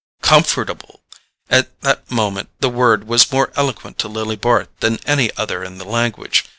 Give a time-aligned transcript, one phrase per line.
[0.23, 1.01] Comfortable!
[1.51, 5.77] At that moment the word was more eloquent to Lily Bart than any other in
[5.77, 6.43] the language.